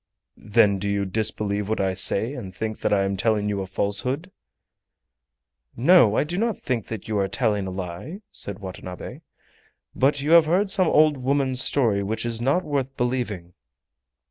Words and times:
"Then 0.35 0.79
do 0.79 0.89
you 0.89 1.05
disbelieve 1.05 1.69
what 1.69 1.79
I 1.79 1.93
say, 1.93 2.33
and 2.33 2.55
think 2.55 2.79
that 2.79 2.91
I 2.91 3.03
am 3.03 3.15
telling 3.15 3.49
you 3.49 3.61
a 3.61 3.67
falsehood?" 3.67 4.31
"No, 5.77 6.15
I 6.17 6.23
do 6.23 6.39
not 6.39 6.57
think 6.57 6.87
that 6.87 7.07
you 7.07 7.19
are 7.19 7.27
telling 7.27 7.67
a 7.67 7.69
lie," 7.69 8.21
said 8.31 8.57
Watanabe; 8.57 9.19
"but 9.93 10.19
you 10.19 10.31
have 10.31 10.45
heard 10.47 10.71
some 10.71 10.87
old 10.87 11.17
woman's 11.17 11.61
story 11.63 12.01
which 12.01 12.25
is 12.25 12.41
not 12.41 12.63
worth 12.63 12.97
believing." 12.97 13.53